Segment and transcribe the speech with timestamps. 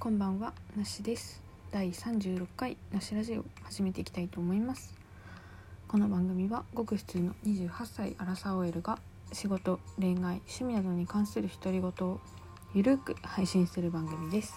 [0.00, 1.42] こんばんはなしです。
[1.72, 4.94] 第36回なしラジオ始めていきたいと思います。
[5.88, 9.00] この番組はごく普通の28歳アラサー OL が
[9.32, 12.20] 仕事恋愛趣味などに関する独り言を
[12.74, 14.54] ゆるく配信する番組です。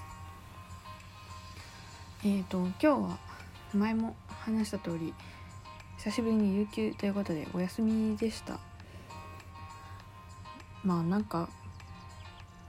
[2.24, 3.18] えーと今日は
[3.74, 5.12] 前も話した通り
[5.98, 8.60] 久しぶりに有給ということでお休みでした。
[10.84, 11.50] まあなんか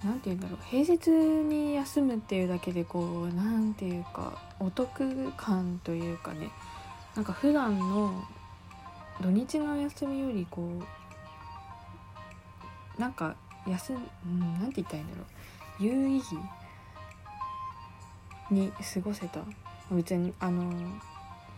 [0.05, 0.59] なんて言うんだろう。
[0.69, 6.51] 平日に休むっていうだけでこうなんていうかお得感というかね。
[7.15, 8.25] なんか普段の
[9.21, 10.69] 土日の休みよりこ
[12.97, 13.37] うなんか
[13.67, 13.99] 休ん、う
[14.67, 15.27] ん、て言ったらいいんだろう。
[15.79, 16.37] 有意義
[18.51, 19.41] に過ごせた。
[19.91, 20.73] 別にあの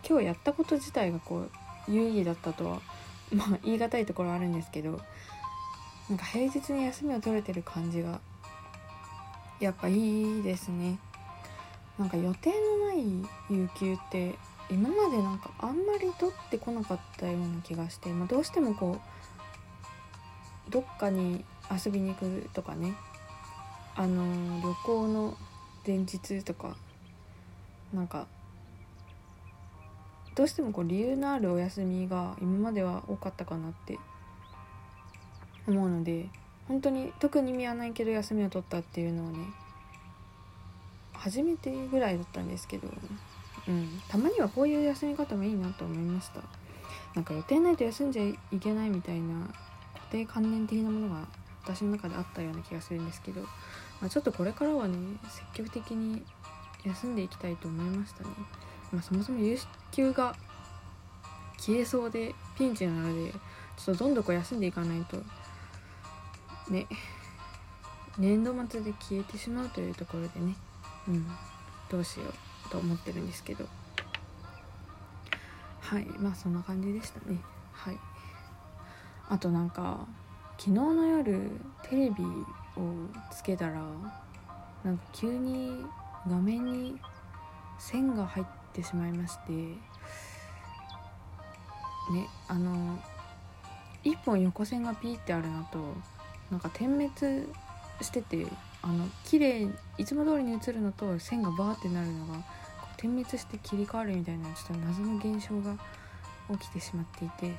[0.07, 1.51] 今日やったこと自体がこう
[1.87, 2.81] 有意義だったとは
[3.33, 4.99] まあ言い難いところあるんですけど
[6.09, 8.19] なんか平日に休みを取れてる感じが
[9.59, 10.99] やっぱいいですね。
[11.97, 13.03] なんか予定のない
[13.49, 14.35] 有給って
[14.69, 18.99] 今までなんかあんまり取ってこなかったような気がして、まあ、どうしてもこ
[20.67, 22.95] うどっかに遊びに行くとかね。
[23.97, 25.37] あの旅行の
[25.87, 26.75] 前日とか
[27.93, 28.27] なんか
[30.35, 33.97] どうしてもこう理由のあるお休みが今までは多かったかなって
[35.65, 36.27] 思うので
[36.67, 39.45] 本当に特に意味はないけど休みを取ったっていうのをね
[41.13, 42.87] 初めてぐらいだったんですけど、
[43.67, 46.41] うん、たまにはこういう休み方もいいなと思いました。
[47.15, 49.47] なんか予定ないと休んじゃいけないみたいな
[49.93, 51.25] 固定観念的なものが
[51.63, 53.47] 私の中であったような気がするんですけど、ま
[54.07, 54.97] あ、ちょっとこれからはね
[55.53, 56.21] 積極的に
[56.85, 58.29] 休んでいきたいと思いましたね、
[58.91, 59.57] まあ、そもそも有
[59.91, 60.35] 給が
[61.57, 63.31] 消えそうでピンチなので
[63.77, 65.17] ちょっとどんどんこう休んでいかないと
[66.69, 66.87] ね。
[68.17, 70.55] 年度末で消えてしまうというところでね。
[71.07, 71.27] うん。
[71.89, 72.23] どうしよ
[72.67, 73.65] うと思ってるんですけど。
[75.81, 76.05] はい。
[76.17, 77.39] まあそんな感じでしたね。
[77.71, 77.97] はい。
[79.29, 80.05] あとなんか
[80.57, 81.49] 昨日の夜
[81.83, 83.81] テレビをつけたら
[84.83, 85.83] なんか急に
[86.27, 86.99] 画面に
[87.79, 89.51] 線が入ってしまいまして。
[92.11, 92.99] ねあの
[94.03, 95.95] 1本横線がピーってあるのと
[96.51, 97.47] なんか点滅
[98.01, 98.45] してて
[98.81, 99.67] あの綺麗
[99.97, 102.43] いつも通りに映るのと線がバーってなるのが
[102.97, 105.75] 点滅して切り替わるみたいなちょっと謎の現象が
[106.51, 107.55] 起きてしまっていて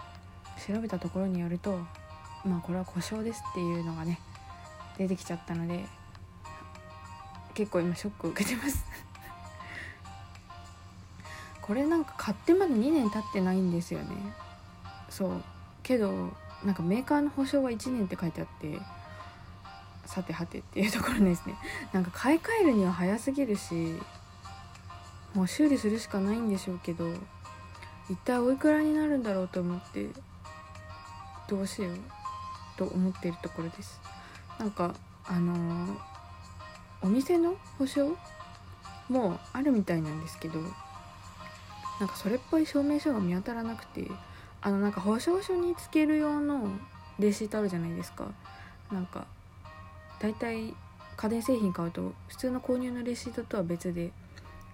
[0.66, 1.78] 調べたところによると
[2.44, 4.20] まあこれは故障ですっていうのがね
[4.96, 5.84] 出てきちゃったので
[7.54, 8.84] 結構今ショックを受けてます。
[11.62, 14.06] これなんか買ってまだ2年経ってないんですよね。
[15.08, 15.42] そう。
[15.82, 16.30] けど
[16.66, 18.80] なんかメーカーの保証は1年って書いてあって
[20.04, 21.54] さてはてっていうところですね。
[21.92, 24.00] なんか買い替えるには早すぎるし
[25.32, 27.08] もう修理するしかないんでしょうけど
[28.10, 30.08] 一体おいくらになるんだろうと思って
[31.48, 31.98] どうしよう
[32.76, 34.00] と思っているところです。
[34.58, 34.92] なんか
[35.24, 35.96] あのー、
[37.02, 38.16] お店の保証
[39.08, 40.60] もあるみたいなんですけど
[42.00, 44.10] なんかそれっぽい証明書が見当たらなくて
[44.66, 46.68] あのなんか保証書につける用の
[47.20, 48.32] レシートあるじゃないですか。
[48.90, 49.28] なんか
[50.18, 50.74] 大体
[51.16, 54.10] 家電製品買うと普通の購入のレシートとは別で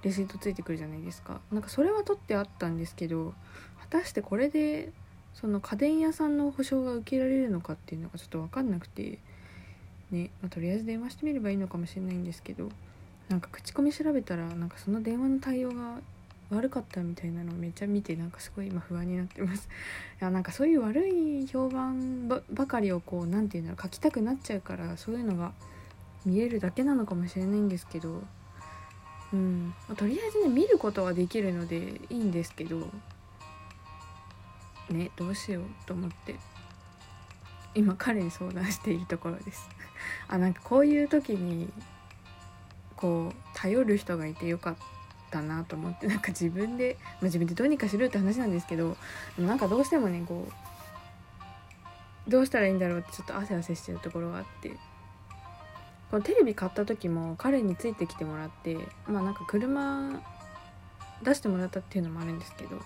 [0.03, 1.43] レシートついてくるじゃないですか。
[1.53, 3.35] なんかそれは取ってあったんですけど
[3.81, 4.93] 果たしてこれで
[5.35, 9.19] その家電屋さんの保証が受けられるのかっていうのがちょっと分かんなくて
[10.11, 12.71] ね、まあ、とりあえず電話してみればいいのかもしれないんですけど
[13.29, 15.99] なんか口コミ調べたらなんかその電話の対応が
[16.53, 19.69] 悪かったみたいなのをめっちゃ見てなんかすごい今不安になってます。
[20.21, 25.53] いやなんかそういう悪い評判ばかりをこう何て言うんだろう書きたくなっちゃうからそういうのが
[26.25, 28.23] 見えるだけなのかもしれないんですけど。
[29.33, 32.89] うん、まあ、とりあえずね見ることはできるのでいいんですけど。
[34.91, 36.37] ねどうしようと思って。
[37.75, 39.69] 今彼に相談しているところです。
[40.29, 41.73] あなんかこういう時に
[42.97, 45.02] こう頼る人がいてよかった。
[45.33, 48.97] ったなと思って なんか自分で、まあ、自分でどうにかしろって話なんですけど
[49.39, 50.47] なんかどうしてもねこ
[52.27, 54.69] うどうしたらいいんだろうってちょっと汗汗してるところがあって
[56.11, 58.77] このテレビ買った時も彼についてきてもらって
[59.09, 60.21] まあなんか車
[61.23, 62.79] 出してもらったっていうのもあるんですけど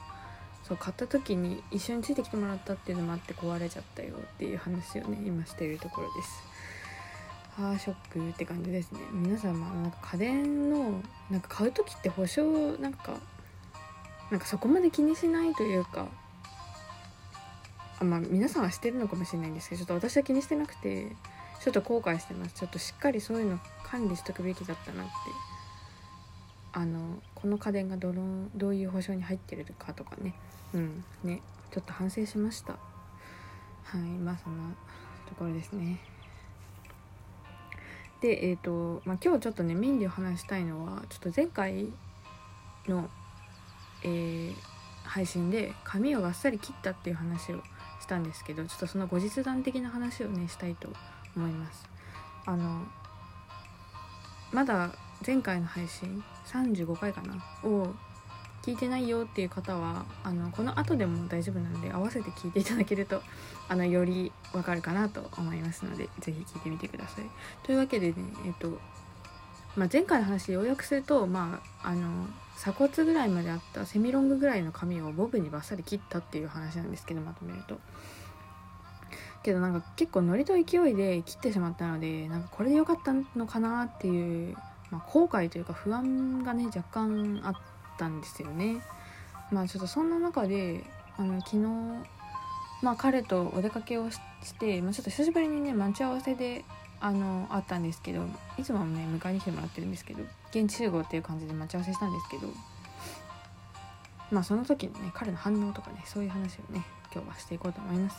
[0.63, 6.43] そう買った時に一緒についてきてもらったっていうのもあって壊れちゃったよっていう話をね今してるところです。
[7.59, 9.01] あーショックって感じですね。
[9.13, 11.01] 皆様なんか家電の
[11.31, 12.45] なんか買う時って保証
[12.79, 13.15] なんか
[14.31, 16.09] なんかそこまで気にしないというか
[18.01, 21.17] あまあ皆さんはしてるのかもしれないんですけどちょっと私は気にしてなくて
[21.63, 22.55] ちょっと後悔してます。
[22.55, 25.13] ちょっとしっかりそういうの管理しとくべきだったなって。
[26.73, 30.35] あのこの家電がどのどういう保証に入ってるかとかね。
[30.75, 31.41] うんね。
[31.71, 32.75] ちょっと反省しました。
[32.75, 32.79] は
[33.95, 34.75] いまあそんな
[35.27, 35.99] ところですね。
[38.27, 41.87] でえっ、ー、と、まあ、今日ちょっとねメインで話したいのはちょっと前回
[42.89, 43.09] の、
[44.03, 44.55] えー、
[45.05, 47.63] 配信で髪をがっさり切ったっていう話を
[48.01, 50.89] したんですけどちょっとその後日談的な話をねしたいと
[51.37, 51.89] 思います。
[52.47, 52.83] あの
[54.53, 54.91] まだ
[55.25, 57.35] 前回の配信35回かな
[57.69, 57.95] を
[58.67, 63.23] 聞いてないよっていう方はあのこの後でも大丈夫なので合わせて聞いていただけると
[63.69, 67.25] あのよりわかるかなと思いますので是非聞いてみてください。
[67.63, 68.15] というわけでね
[68.45, 68.81] えっと、
[69.77, 72.27] まあ、前回の話要約するとまああの
[72.57, 77.79] 鎖骨ぐらいまであったセミロングぐらいの髪をボブにバッサリ切ったっていう話なんですけどまとめると。
[79.45, 84.57] けどなんか結構ノリと勢いで切ってしまったのでなんかこれで良かったのかなっていう、
[84.91, 88.83] まあ、後悔というか不安がね若干あってたんですよね。
[89.51, 90.85] まあちょっとそんな中で
[91.17, 91.63] あの昨日
[92.83, 94.19] まあ彼とお出かけをし
[94.59, 96.65] て、まあ、ちょっと久しぶりにね待ち合わせで
[97.01, 98.27] あのあったんですけど
[98.59, 102.49] いつもね迎えに来てもらってるんですけど現地集合っていう感じで待ち合わせしたんですけど
[104.31, 108.17] まあその時のね彼の反応とかねそういう話をね今日はしていこうと思います。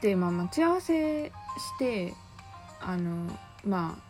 [0.00, 1.32] でまあ待ち合わせし
[1.78, 2.14] て
[2.80, 3.26] あの、
[3.64, 4.09] まあ、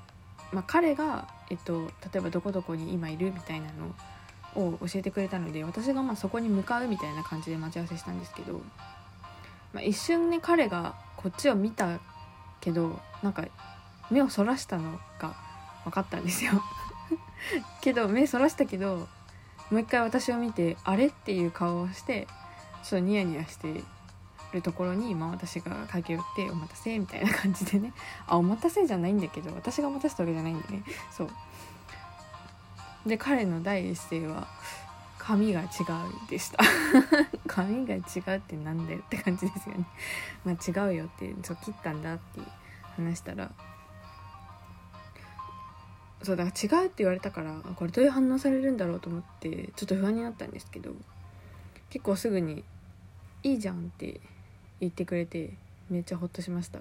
[0.53, 8.61] まあ彼が、えっと、例えばどこどこに今いるみたいなのを教えてくれたので私がまあそこに向かうみたいな感じで待ち合わせしたんですけど、
[9.73, 12.01] まあ、一瞬ね彼がこっちを見た
[12.61, 13.47] けどなんか
[14.11, 15.35] 目をそらしたのが
[15.85, 16.53] 分かったんですよ。
[17.81, 19.09] けど目そらしたけど
[19.71, 21.07] もう一回私を見てあれ？
[21.07, 22.27] っていう顔をして
[22.83, 23.83] ちょっとニヤニヤして
[24.53, 27.93] るところに、まあ、私が駆け寄って「お待たせ」みたいな感じでね。
[28.27, 30.83] あお待たせじゃないんだけど私が待たせたわけじゃないんでね。
[31.11, 31.31] そう。
[33.07, 34.49] で彼の第一声は
[35.19, 35.69] 「髪が違う」
[36.29, 36.59] でした。
[37.47, 38.03] 髪が違う
[38.37, 39.87] ってなんだよって感じですよね。
[40.45, 42.41] まあ違うよってそう切ったんだって
[42.97, 43.51] 話したら
[46.23, 50.93] そうだから違うって言われたからこれどういう反応されるんだろうと思ってちょっと不安になったんですけど
[51.89, 52.63] 結構すぐに
[53.43, 54.21] 「いいじゃん」って
[54.81, 55.51] 言ってくれて
[55.89, 56.79] めっちゃほっとしました。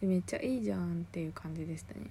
[0.00, 2.06] でめっちゃいいじゃんっていう感じでしたね。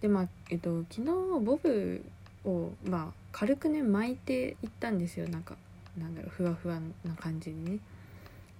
[0.00, 1.04] でまあえっと昨日
[1.40, 2.04] ボブ
[2.44, 5.28] をまあ軽くね巻いていったんですよ。
[5.28, 5.56] なんか
[5.98, 7.78] なんだろうふわふわな感じにね。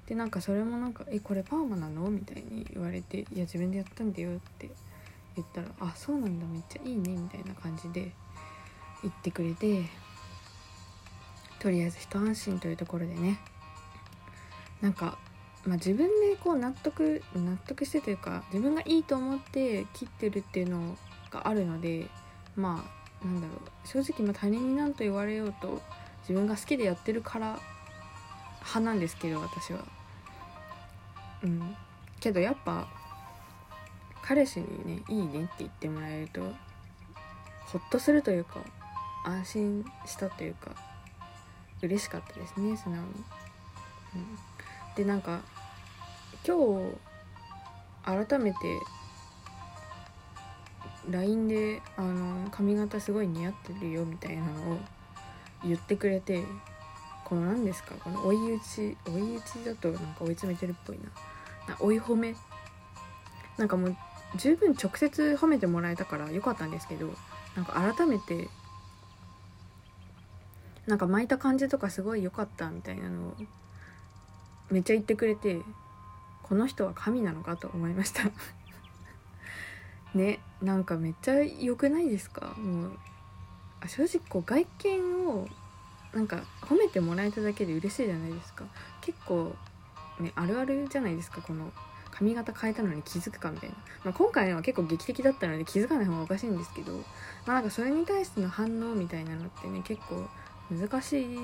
[0.07, 4.71] でなんかそれもなんか「えこれパーマなの?」みたいに言われて「いや自分でやったんだよ」って
[5.37, 6.47] 言ったら「あそうなんだ。
[6.47, 8.13] めっちゃいいね」みたいな感じで
[9.03, 9.85] 言ってくれて
[11.59, 13.39] とりあえず一安心というところでね。
[14.81, 15.19] なんか
[15.65, 20.97] まあ、自分でこう納得納得してというか自分がいいと思って切ってるっていうの
[21.31, 22.09] があるので
[22.57, 22.85] ま
[23.23, 25.83] あなんだろう正直ま他人に何と言われようと
[26.23, 27.59] 自分が好きでやってるから
[28.61, 29.85] 派なんですけど私は。
[31.43, 31.77] うん
[32.21, 32.89] けどやっぱ
[34.23, 36.41] 彼氏にね「いいね」って言ってもらえると
[37.67, 38.61] ほっとするというか
[39.25, 40.73] 安心したというか
[41.81, 43.09] 嬉しかったですね素直に。
[44.17, 44.48] うん
[44.99, 45.41] でなんか
[46.45, 46.57] 今
[48.05, 48.59] 日改めて
[51.09, 54.79] LINE であの髪型すごい似合ってるよみたいなのを
[55.65, 56.43] 言ってくれて
[57.25, 57.95] この何ですか？
[58.03, 60.99] この追い打ち追い打ちだとなんか追い詰めてるっぽい
[61.69, 61.77] な。
[61.79, 62.35] 追い褒め？
[63.57, 63.97] なんかもう
[64.37, 67.15] 十分直接褒めてもらえたから良かったんですけど
[67.55, 68.49] なんか改めて
[70.89, 73.35] なんか巻いた感じとかすごい良かったみたいなのを
[74.71, 75.63] めっちゃ言ってくれて
[76.43, 78.31] この人は神なのかと思いました。
[80.15, 82.55] ねなんかめっちゃ良くないですか？
[82.57, 82.99] もう
[83.87, 85.47] 正直こう外見を
[86.13, 88.65] なんか褒めてもらえただけで嬉しいじゃないですか。
[89.01, 89.55] 結構
[90.21, 91.41] ねあるあるじゃないですか？
[91.43, 91.71] この
[92.11, 96.97] 髪型変えたのに気づくかみたいな、まあ、今回のは結構劇的だったので気づかない方がおかしいんですけど
[97.47, 100.27] まあなんかそれに対しての反応みたいなのってね結構
[100.69, 101.39] 難し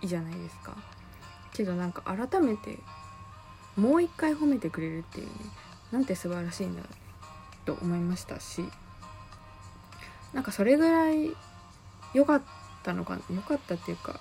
[0.00, 0.74] いじゃないですか。
[1.54, 2.78] けどなんか改めて
[3.76, 5.32] もう一回褒めてくれるっていうね
[5.92, 6.82] なんて素晴らしいんだ
[7.64, 8.62] と思いましたし
[10.32, 11.30] なんかそれぐらい
[12.12, 12.42] 良かっ
[12.82, 14.20] たのか良かったっていうか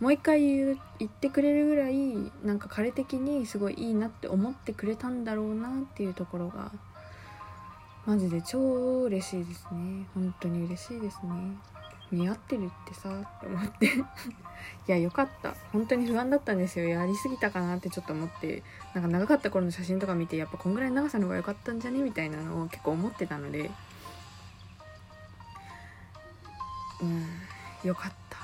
[0.00, 1.94] もう一回言言ってくれるぐらい
[2.44, 6.72] なんか彼的にすごいいいなって思ってくれたんだろうなっていうところが
[8.04, 10.08] マジで超嬉しいですね。
[10.14, 11.56] 本当に嬉しいですね。
[12.12, 13.86] 似合ってるってさって思って。
[14.86, 15.54] いやよかった。
[15.72, 16.86] 本当に不安だったんですよ。
[16.86, 18.62] やりすぎたかなってちょっと思って。
[18.94, 22.00] なんか長かった頃の写真とか見てやっぱこんぐらいの長さの方が良かったんじゃね？
[22.02, 23.70] みたいなのを結構思ってたので。
[27.00, 27.26] うん
[27.82, 28.38] よかった。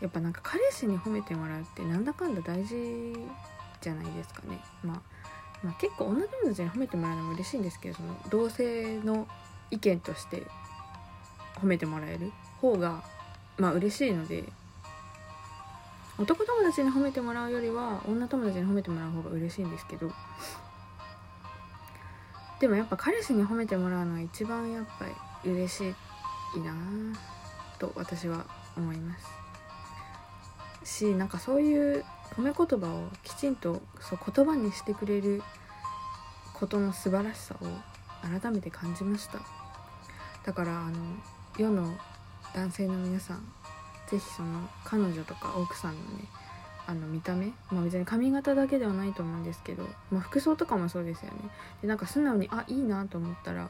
[0.00, 3.14] やっぱなんか彼氏に褒めてもらうってなんだかんだ大事
[3.80, 4.58] じゃないですかね。
[4.82, 5.02] まあ
[5.62, 9.26] まあ、結構女友達に褒めてもらうのも嬉しいんですけどその同性の
[9.70, 10.42] 意見として
[11.56, 12.32] 褒めてもらえる。
[12.60, 13.02] 方が
[13.58, 14.44] まあ嬉しいので
[16.18, 20.10] 男友達に褒めてもらうよりは女友達に褒めてもらう方が嬉しいんですけど
[22.58, 25.04] でもやっぱ彼氏に褒めてもらうのが一番やっぱ
[25.44, 25.84] り嬉し
[26.56, 26.74] いな
[27.78, 28.46] と私は
[28.76, 29.26] 思います。
[31.00, 32.04] しなんかそういう
[32.36, 35.42] 褒め言葉をきちんとそう言葉にしてくれる
[36.54, 37.66] ことの素晴らしさを
[38.40, 39.40] 改めて感じました。
[40.44, 40.96] だからあの
[41.58, 41.94] 世の
[42.56, 43.46] 男性の皆さん
[44.08, 46.24] 是非その彼女とか奥さんのね
[46.86, 51.50] あの見た目まあ別に髪型だけではないと思うんですけど、まあ、服装とかもそうですよね。
[51.82, 53.68] でなんか素直にあいいなと思ったら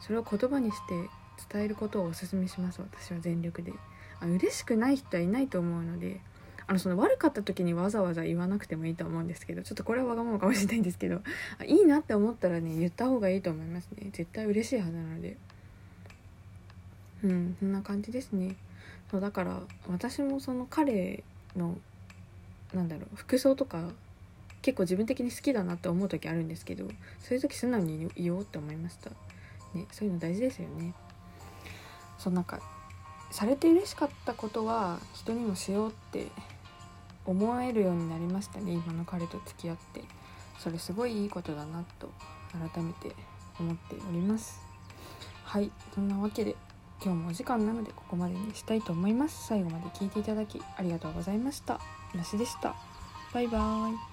[0.00, 1.08] それを言葉にして
[1.52, 2.80] 伝えることをおすすめします。
[2.80, 3.72] 私は全力で。
[4.20, 6.20] あ嬉しくない人はいないと思うので
[6.68, 11.22] あのその悪かった時にわざわざ言わなくてもいいと思うんですけどちょっとこれはわがままかもしれないんですけど
[11.66, 14.10] いいなって思ったらね言った方がいいと思いますね。
[14.12, 15.38] 絶対嬉しいはずなので。
[17.24, 18.56] うんそんな感じですね。
[19.10, 21.22] そうだから私もその彼
[21.56, 21.76] の
[22.72, 23.90] なんだろう服装とか
[24.62, 26.86] 結構自分的に好きだなって思う時あるんですけど
[27.20, 29.10] そういう時素直に言おうって思いました。
[29.74, 30.94] ねそういうの大事ですよね。
[32.18, 32.60] そうなんか
[33.30, 36.28] されて嬉しかったことは人にもしようって
[37.24, 40.02] 思えるようになりましたね今の彼と付き合って。
[40.58, 42.08] それすごいいいことだなと
[42.72, 43.16] 改めて
[43.58, 44.60] 思っております。
[45.44, 46.54] はいそんなわけで。
[47.04, 49.48] 今日もお時間なのでここまでにしたいと思います。
[49.48, 51.80] 最後まで聞いていただきありがとうございました。
[52.14, 52.76] なしでした。
[53.34, 54.11] バイバーイ。